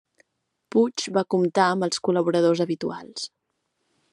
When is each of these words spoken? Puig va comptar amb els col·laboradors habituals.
Puig 0.75 1.03
va 1.17 1.23
comptar 1.35 1.65
amb 1.73 1.87
els 1.89 2.03
col·laboradors 2.09 2.65
habituals. 2.67 3.29